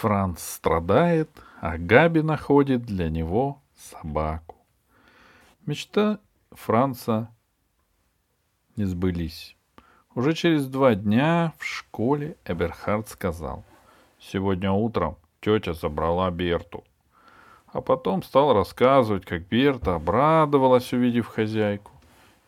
[0.00, 1.28] Франц страдает,
[1.60, 4.54] а Габи находит для него собаку.
[5.66, 6.20] Мечта
[6.52, 7.34] Франца
[8.76, 9.56] не сбылись.
[10.14, 13.64] Уже через два дня в школе Эберхард сказал,
[14.20, 16.84] «Сегодня утром тетя забрала Берту».
[17.66, 21.90] А потом стал рассказывать, как Берта обрадовалась, увидев хозяйку,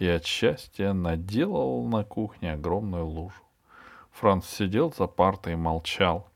[0.00, 3.40] и от счастья наделал на кухне огромную лужу.
[4.10, 6.28] Франц сидел за партой и молчал.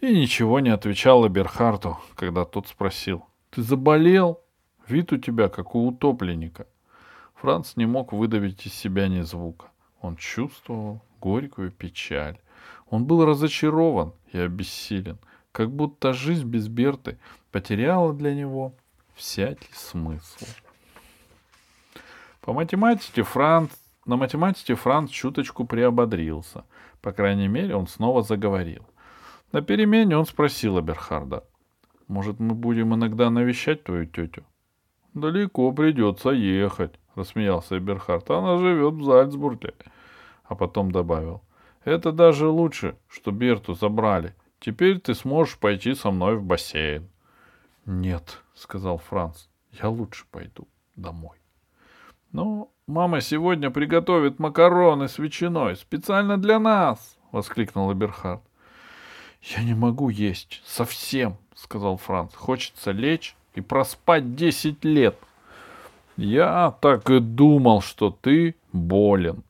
[0.00, 4.40] И ничего не отвечал Эберхарту, когда тот спросил, «Ты заболел?
[4.86, 6.66] Вид у тебя, как у утопленника».
[7.34, 9.66] Франц не мог выдавить из себя ни звука.
[10.00, 12.38] Он чувствовал горькую печаль.
[12.90, 15.18] Он был разочарован и обессилен,
[15.50, 17.18] как будто жизнь без Берты
[17.50, 18.74] потеряла для него
[19.14, 20.46] всякий смысл.
[22.40, 23.70] По математике Франц,
[24.06, 26.64] на математике Франц чуточку приободрился.
[27.02, 28.86] По крайней мере, он снова заговорил.
[29.52, 31.44] На перемене он спросил Аберхарда,
[32.06, 34.44] «Может, мы будем иногда навещать твою тетю?»
[35.14, 38.30] «Далеко придется ехать», рассмеялся Эберхард.
[38.30, 39.74] Она живет в Зальцбурге.
[40.44, 41.42] А потом добавил.
[41.84, 44.34] Это даже лучше, что Берту забрали.
[44.60, 47.08] Теперь ты сможешь пойти со мной в бассейн.
[47.84, 49.46] Нет, сказал Франц.
[49.70, 51.38] Я лучше пойду домой.
[52.32, 58.42] Ну, мама сегодня приготовит макароны с ветчиной специально для нас, воскликнул Эберхард.
[59.42, 62.34] Я не могу есть совсем, сказал Франц.
[62.34, 65.16] Хочется лечь и проспать десять лет.
[66.16, 69.44] Я так и думал, что ты болен.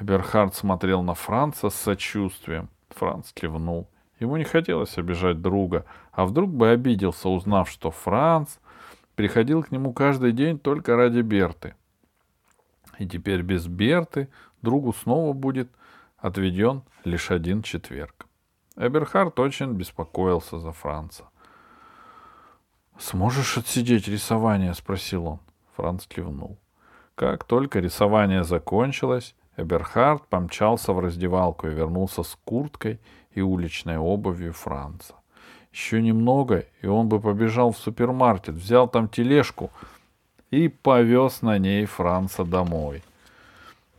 [0.00, 2.68] Эберхард смотрел на Франца с сочувствием.
[2.90, 3.88] Франц кивнул.
[4.20, 8.58] Ему не хотелось обижать друга, а вдруг бы обиделся, узнав, что Франц
[9.14, 11.74] приходил к нему каждый день только ради Берты.
[12.98, 14.28] И теперь без Берты
[14.62, 15.70] другу снова будет
[16.18, 18.27] отведен лишь один четверг.
[18.78, 21.24] Эберхард очень беспокоился за Франца.
[22.96, 25.38] «Сможешь отсидеть рисование?»— спросил он.
[25.76, 26.58] Франц кивнул.
[27.16, 33.00] Как только рисование закончилось, Эберхард помчался в раздевалку и вернулся с курткой
[33.32, 35.14] и уличной обувью Франца.
[35.72, 39.70] Еще немного, и он бы побежал в супермаркет, взял там тележку
[40.52, 43.02] и повез на ней Франца домой.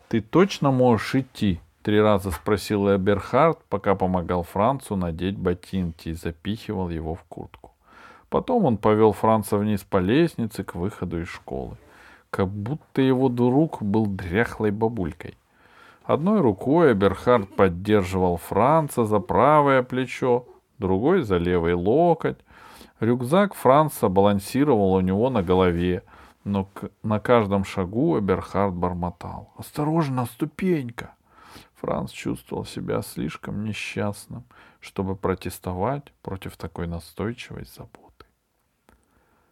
[0.07, 6.91] «Ты точно можешь идти?»— три раза спросил Эберхард, пока помогал Францу надеть ботинки и запихивал
[6.91, 7.72] его в куртку.
[8.29, 11.78] Потом он повел Франца вниз по лестнице к выходу из школы,
[12.29, 15.35] как будто его друг был дряхлой бабулькой.
[16.03, 20.45] Одной рукой Эберхард поддерживал Франца за правое плечо,
[20.78, 22.38] другой за левый локоть.
[22.99, 26.03] Рюкзак Франца балансировал у него на голове,
[26.44, 26.67] но
[27.01, 29.49] на каждом шагу Эберхард бормотал.
[29.57, 31.16] «Осторожно, ступенька!»
[31.79, 34.44] Франц чувствовал себя слишком несчастным,
[34.81, 38.25] чтобы протестовать против такой настойчивой заботы.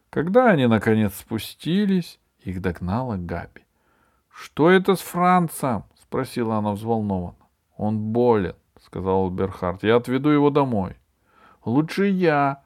[0.09, 3.61] Когда они, наконец, спустились, их догнала Габи.—
[4.29, 10.97] Что это с Францем?— спросила она взволнованно.— Он болен,— сказал Эберхард.— Я отведу его домой.—
[11.65, 12.61] Лучше я.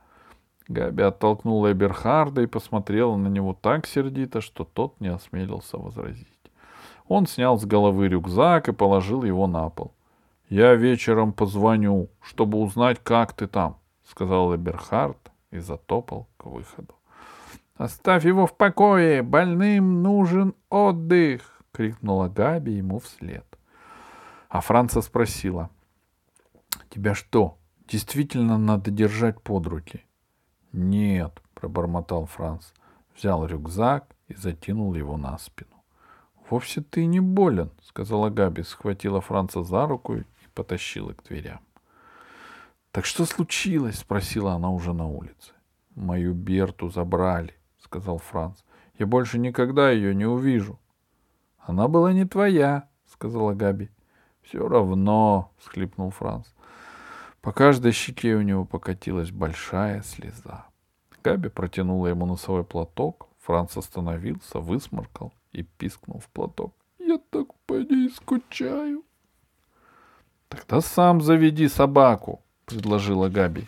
[0.67, 6.40] Габи оттолкнула Эберхарда и посмотрела на него так сердито, что тот не осмелился возразить.
[7.13, 9.91] Он снял с головы рюкзак и положил его на пол.—
[10.49, 15.17] Я вечером позвоню, чтобы узнать, как ты там,— сказал Эберхард
[15.51, 16.95] и затопал к выходу.
[17.75, 19.23] «Оставь его в покое!
[19.23, 23.45] Больным нужен отдых!»— крикнула Габи ему вслед.
[24.47, 25.69] А Франца спросила.
[26.89, 27.57] «Тебя что,
[27.89, 30.05] действительно надо держать под руки?»
[30.71, 32.71] «Нет»,— пробормотал Франц,
[33.17, 35.80] взял рюкзак и затянул его на спину.
[36.51, 40.23] «Вовсе ты не болен»,— сказала Габи, схватила Франца за руку и
[40.53, 41.61] потащила к дверям.
[42.91, 45.53] «Так что случилось?»— спросила она уже на улице.
[45.95, 47.55] «Мою Берту забрали
[47.91, 48.59] сказал Франц.
[48.97, 50.79] Я больше никогда ее не увижу.
[51.57, 53.89] Она была не твоя, сказала Габи.
[54.41, 56.47] Все равно, всхлипнул Франц.
[57.41, 60.65] По каждой щеке у него покатилась большая слеза.
[61.23, 63.27] Габи протянула ему носовой платок.
[63.39, 66.73] Франц остановился, высморкал и пискнул в платок.
[66.99, 69.03] Я так по ней скучаю.
[70.47, 73.65] Тогда сам заведи собаку, предложила Габи.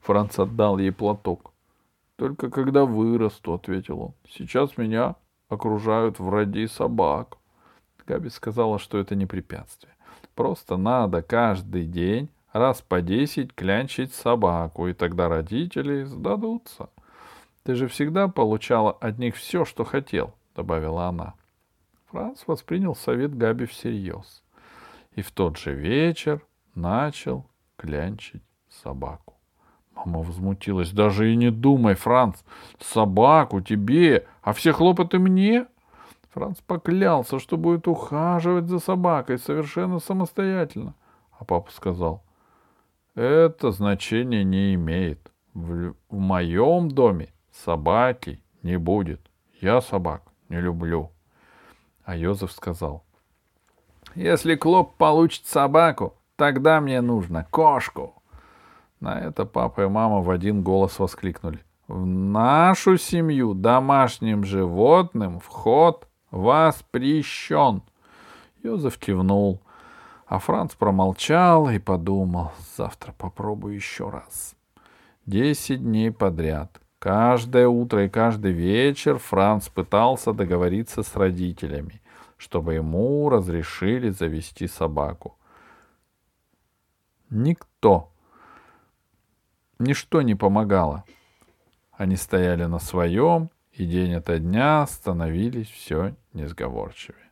[0.00, 1.52] Франц отдал ей платок.
[2.16, 4.14] Только когда вырасту,— ответил он.
[4.28, 5.14] Сейчас меня
[5.48, 7.38] окружают враги собак.
[8.06, 9.94] Габи сказала, что это не препятствие.
[10.34, 16.90] Просто надо каждый день раз по десять клянчить собаку, и тогда родители сдадутся.
[17.62, 21.34] Ты же всегда получала от них все, что хотел,— добавила она.
[22.10, 24.42] Франц воспринял совет Габи всерьез.
[25.12, 26.42] И в тот же вечер
[26.74, 29.34] начал клянчить собаку.
[29.94, 30.90] Мама возмутилась.
[30.92, 32.38] Даже и не думай, Франц.
[32.78, 35.66] Собаку тебе, а все хлопоты мне?
[36.30, 40.94] Франц поклялся, что будет ухаживать за собакой совершенно самостоятельно.
[41.38, 42.22] А папа сказал,
[43.14, 45.32] это значение не имеет.
[45.54, 49.20] В, в моем доме собаки не будет.
[49.60, 51.10] Я собак не люблю.
[52.04, 53.04] А Йозеф сказал,
[54.14, 58.22] если Клоп получит собаку, тогда мне нужно кошку.
[58.98, 61.60] На это папа и мама в один голос воскликнули.
[61.88, 67.82] В нашу семью домашним животным вход воспрещен.
[68.62, 69.60] Йозеф кивнул,
[70.26, 74.54] а Франц промолчал и подумал, завтра попробую еще раз.
[75.26, 76.80] Десять дней подряд.
[77.00, 82.00] Каждое утро и каждый вечер Франц пытался договориться с родителями,
[82.36, 85.36] чтобы ему разрешили завести собаку.
[87.30, 88.10] Никто
[89.80, 91.04] Ничто не помогало.
[91.92, 97.30] Они стояли на своем, и день ото дня становились все несговорчивее.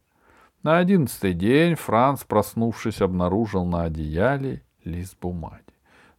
[0.63, 5.63] На одиннадцатый день Франц, проснувшись, обнаружил на одеяле лист бумаги.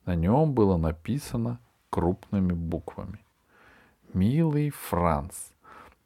[0.06, 1.60] На нем было написано
[1.90, 3.26] крупными буквами.
[4.14, 5.52] «Милый Франц,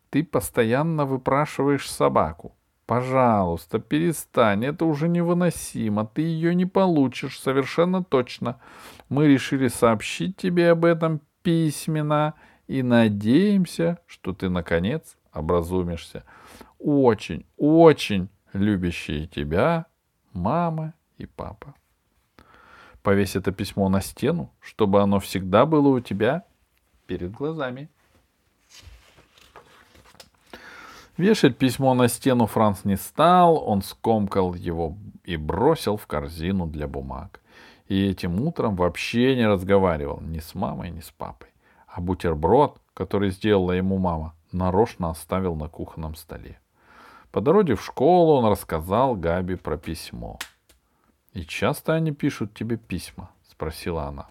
[0.09, 2.55] ты постоянно выпрашиваешь собаку.
[2.85, 8.59] Пожалуйста, перестань, это уже невыносимо, ты ее не получишь, совершенно точно.
[9.07, 12.33] Мы решили сообщить тебе об этом письменно
[12.67, 16.25] и надеемся, что ты, наконец, образумишься.
[16.77, 19.85] Очень, очень любящие тебя
[20.33, 21.75] мама и папа.
[23.01, 26.45] Повесь это письмо на стену, чтобы оно всегда было у тебя
[27.05, 27.89] перед глазами.
[31.17, 36.87] Вешать письмо на стену Франц не стал, он скомкал его и бросил в корзину для
[36.87, 37.39] бумаг.
[37.87, 41.49] И этим утром вообще не разговаривал ни с мамой, ни с папой.
[41.87, 46.59] А бутерброд, который сделала ему мама, нарочно оставил на кухонном столе.
[47.31, 50.39] По дороге в школу он рассказал Габи про письмо.
[51.33, 54.29] «И часто они пишут тебе письма?»— спросила она.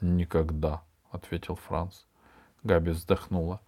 [0.00, 2.04] «Никогда»,— ответил Франц.
[2.64, 3.60] Габи вздохнула.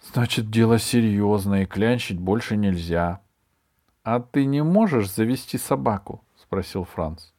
[0.00, 3.20] Значит, дело серьезное, и клянчить больше нельзя.
[4.04, 6.22] А ты не можешь завести собаку?
[6.36, 7.32] спросил Франц.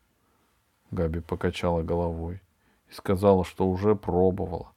[0.91, 2.41] Габи покачала головой
[2.89, 4.71] и сказала, что уже пробовала.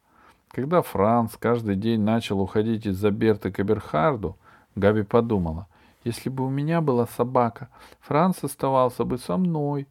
[0.48, 4.38] Когда Франц каждый день начал уходить из-за Берты к Эберхарду,
[4.76, 5.66] Габи подумала,
[6.04, 7.68] если бы у меня была собака,
[8.00, 9.88] Франц оставался бы со мной.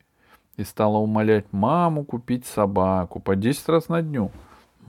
[0.57, 4.31] И стала умолять маму купить собаку по десять раз на дню—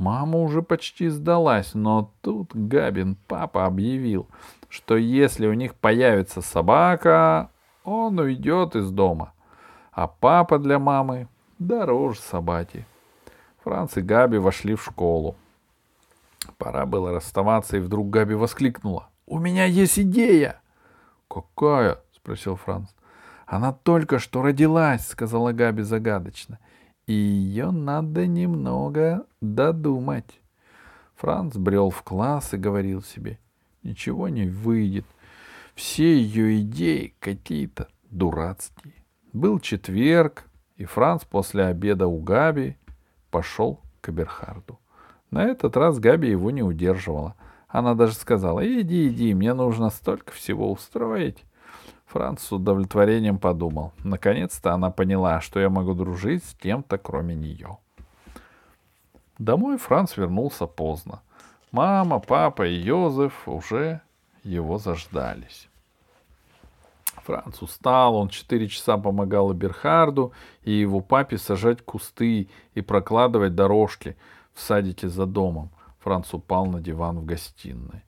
[0.03, 4.27] Мама уже почти сдалась, но тут Габин папа объявил,
[4.69, 7.51] что если у них появится собака,
[7.85, 9.33] он уйдет из дома.
[9.93, 11.29] А папа для мамы
[11.61, 12.85] дороже собаки.
[13.63, 15.37] Франц и Габи вошли в школу.
[16.59, 19.09] Пора было расставаться, и вдруг Габи воскликнула.
[19.29, 20.61] «У меня есть идея!»
[21.29, 22.89] «Какая?»— спросил Франц.
[23.47, 26.59] «Она только что родилась»,— сказала Габи загадочно
[27.07, 30.41] и ее надо немного додумать.
[31.17, 33.39] Франц брел в класс и говорил себе,
[33.83, 35.07] ничего не выйдет.
[35.75, 38.95] Все ее идеи какие-то дурацкие.
[39.33, 40.45] Был четверг,
[40.77, 42.77] и Франц после обеда у Габи
[43.31, 44.79] пошел к Эберхарду.
[45.31, 47.37] На этот раз Габи его не удерживала.
[47.69, 51.44] Она даже сказала, иди, иди, мне нужно столько всего устроить.
[52.06, 53.93] Франц с удовлетворением подумал.
[54.05, 57.79] Наконец-то она поняла, что я могу дружить с кем-то, кроме нее.
[59.38, 61.22] Домой Франц вернулся поздно.
[61.70, 64.02] Мама, папа и Йозеф уже
[64.44, 65.69] его заждались.
[67.24, 70.32] Франц устал, он четыре часа помогал Берхарду
[70.64, 74.17] и его папе сажать кусты и прокладывать дорожки
[74.52, 75.70] в садике за домом.
[76.00, 78.02] Франц упал на диван в гостиной.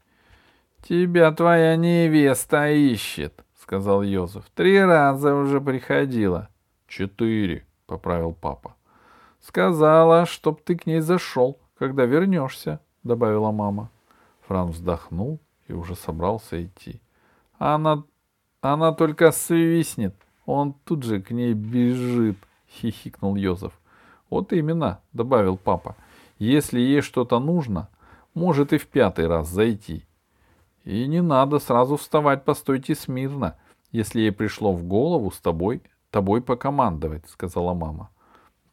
[0.87, 4.45] «Тебя твоя невеста ищет», сказал Йозеф.
[4.55, 6.49] Три раза уже приходила.
[6.87, 8.77] Четыре, поправил папа.
[9.41, 13.91] Сказала, чтоб ты к ней зашел, когда вернешься, добавила мама.
[14.47, 17.01] Франц вздохнул и уже собрался идти.
[17.59, 18.05] Она,
[18.61, 22.37] она только свистнет, он тут же к ней бежит,
[22.69, 23.73] хихикнул Йозеф.
[24.29, 25.97] Вот именно, добавил папа.
[26.39, 27.89] Если ей что-то нужно,
[28.35, 30.05] может и в пятый раз зайти.
[30.85, 33.57] И не надо сразу вставать, постойте смирно,
[33.91, 38.11] если ей пришло в голову с тобой, тобой покомандовать, сказала мама.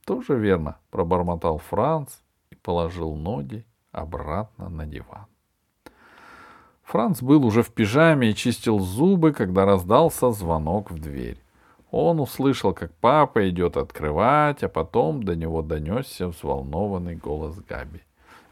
[0.06, 2.18] Тоже верно, пробормотал Франц
[2.50, 5.26] и положил ноги обратно на диван.
[6.84, 11.42] Франц был уже в пижаме и чистил зубы, когда раздался звонок в дверь.
[11.90, 18.02] Он услышал, как папа идет открывать, а потом до него донесся взволнованный голос Габи.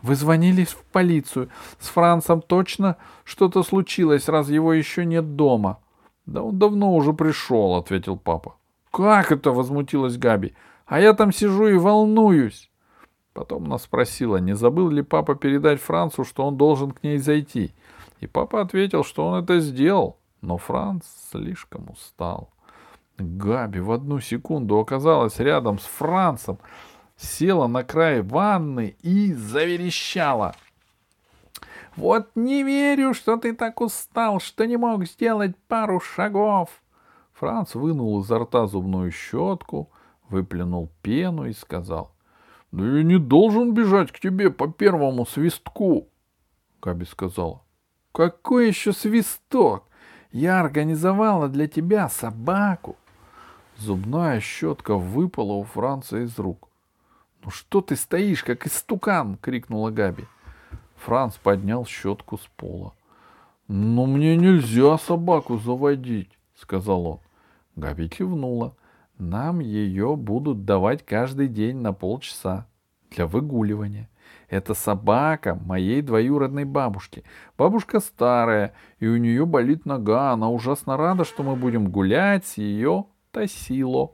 [0.02, 1.50] «Вы звонили в полицию.
[1.80, 5.80] С Францем точно что-то случилось, раз его еще нет дома?»
[6.26, 8.56] «Да он давно уже пришел»,— ответил папа.
[8.92, 10.54] «Как это?»— возмутилась Габи.
[10.86, 12.70] «А я там сижу и волнуюсь».
[13.34, 17.74] Потом она спросила, не забыл ли папа передать Францу, что он должен к ней зайти.
[18.20, 22.50] И папа ответил, что он это сделал, но Франц слишком устал.
[23.18, 26.58] Габи в одну секунду оказалась рядом с Францем,
[27.20, 30.56] села на край ванны и заверещала—
[32.00, 36.70] вот не верю, что ты так устал, что не мог сделать пару шагов.
[37.34, 39.90] Франц вынул изо рта зубную щетку,
[40.30, 42.14] выплюнул пену и сказал.—
[42.72, 46.08] Да я не должен бежать к тебе по первому свистку.
[46.82, 47.64] Габи сказала.—
[48.14, 49.84] Какой еще свисток?
[50.32, 52.96] Я организовала для тебя собаку.
[53.76, 56.69] Зубная щетка выпала у Франца из рук.—
[57.44, 60.26] Ну что ты стоишь, как истукан?— крикнула Габи.—
[61.00, 62.94] Франц поднял щетку с пола.
[63.68, 67.20] «Но мне нельзя собаку заводить»,— сказал он.
[67.76, 68.76] Габи кивнула.
[69.18, 72.68] «Нам ее будут давать каждый день на полчаса
[73.12, 74.10] для выгуливания.
[74.50, 77.24] Это собака моей двоюродной бабушки.
[77.58, 80.32] Бабушка старая, и у нее болит нога.
[80.32, 84.12] Она ужасно рада, что мы будем гулять с ее Тасило».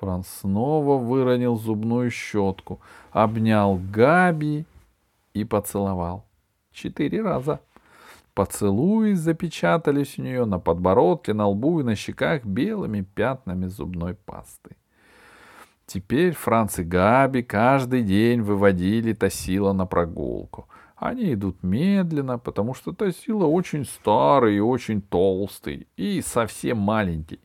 [0.00, 2.80] Франц снова выронил зубную щетку,
[3.12, 4.64] обнял Габи
[5.32, 6.26] и поцеловал.
[6.72, 7.60] Четыре раза.
[8.34, 14.76] Поцелуи запечатались у нее на подбородке, на лбу и на щеках белыми пятнами зубной пасты.
[15.86, 20.68] Теперь Франц и Габи каждый день выводили Тасила на прогулку.
[20.96, 27.40] Они идут медленно, потому что Тасила очень старый и очень толстый, и совсем маленький.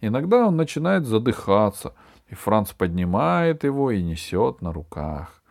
[0.00, 1.94] Иногда он начинает задыхаться,
[2.28, 5.42] и Франц поднимает его и несет на руках.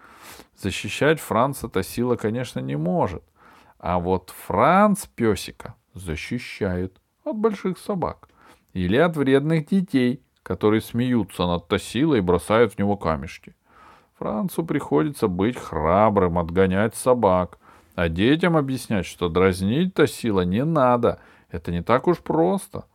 [0.57, 3.23] Защищать Франца Тасила, конечно, не может.
[3.79, 8.29] А вот Франц песика защищает от больших собак.
[8.73, 13.55] Или от вредных детей, которые смеются над Тасилой и бросают в него камешки.
[14.17, 17.57] Францу приходится быть храбрым, отгонять собак.
[17.95, 21.19] А детям объяснять, что дразнить Тасила не надо.
[21.49, 22.85] Это не так уж просто.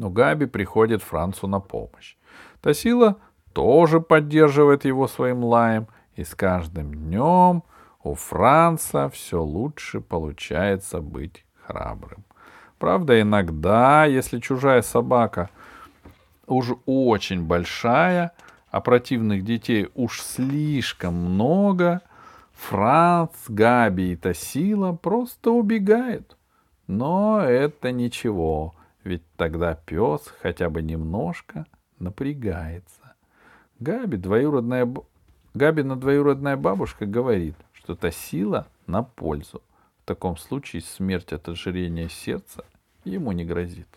[0.00, 2.16] Но Габи приходит Францу на помощь.
[2.60, 3.16] Тасила
[3.52, 5.86] тоже поддерживает его своим лаем—
[6.20, 7.62] и с каждым днем
[8.02, 12.24] у Франца все лучше получается быть храбрым.
[12.78, 15.48] Правда, иногда, если чужая собака
[16.46, 18.32] уж очень большая,
[18.70, 22.02] а противных детей уж слишком много,
[22.52, 26.36] Франц, Габи и Тасила просто убегают.
[26.86, 31.66] Но это ничего, ведь тогда пес хотя бы немножко
[31.98, 33.14] напрягается.
[33.78, 34.86] Габи, двоюродная
[35.52, 39.62] Габина двоюродная бабушка говорит, что та сила на пользу.
[40.02, 42.64] В таком случае смерть от ожирения сердца
[43.04, 43.88] ему не грозит.